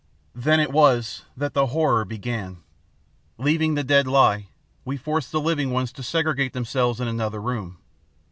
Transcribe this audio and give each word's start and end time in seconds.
"Then 0.33 0.59
it 0.59 0.71
was 0.71 1.25
that 1.37 1.53
the 1.53 1.67
horror 1.67 2.05
began. 2.05 2.63
Leaving 3.37 3.75
the 3.75 3.83
dead 3.83 4.07
lie, 4.07 4.47
we 4.83 4.97
forced 4.97 5.31
the 5.31 5.39
living 5.39 5.69
ones 5.69 5.91
to 5.91 6.01
segregate 6.01 6.53
themselves 6.53 6.99
in 6.99 7.07
another 7.07 7.39
room. 7.39 7.77